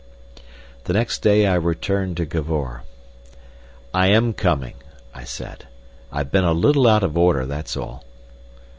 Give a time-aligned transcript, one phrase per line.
[0.85, 2.81] The next day I returned to Cavor.
[3.93, 4.73] "I am coming,"
[5.13, 5.67] I said.
[6.11, 8.03] "I've been a little out of order, that's all."